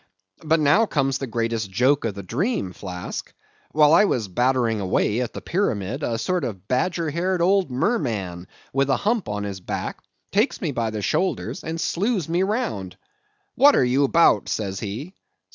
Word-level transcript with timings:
But 0.43 0.59
now 0.59 0.87
comes 0.87 1.19
the 1.19 1.27
greatest 1.27 1.69
joke 1.69 2.05
of 2.05 2.15
the 2.15 2.23
dream, 2.23 2.73
Flask. 2.73 3.31
While 3.69 3.93
I 3.93 4.05
was 4.05 4.27
battering 4.27 4.79
away 4.81 5.21
at 5.21 5.31
the 5.33 5.43
pyramid, 5.43 6.01
a 6.01 6.17
sort 6.17 6.43
of 6.43 6.67
badger 6.67 7.11
haired 7.11 7.39
old 7.39 7.69
merman, 7.69 8.47
with 8.73 8.89
a 8.89 8.97
hump 8.97 9.29
on 9.29 9.43
his 9.43 9.59
back, 9.59 9.99
takes 10.31 10.59
me 10.59 10.71
by 10.71 10.89
the 10.89 11.03
shoulders, 11.03 11.63
and 11.63 11.79
slews 11.79 12.27
me 12.27 12.41
round. 12.41 12.97
'What 13.53 13.75
are 13.75 13.85
you 13.85 14.07
'bout?' 14.07 14.49
says 14.49 14.79
he. 14.79 15.13